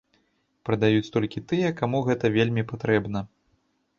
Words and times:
Прадаюць 0.67 1.11
толькі 1.15 1.43
тыя, 1.51 1.69
каму 1.83 2.01
гэта 2.09 2.31
вельмі 2.37 2.63
патрэбна. 2.71 3.19